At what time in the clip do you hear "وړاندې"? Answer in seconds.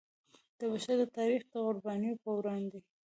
2.37-2.79